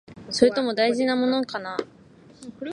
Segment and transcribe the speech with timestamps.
[0.31, 1.77] それとも、大事なものかな？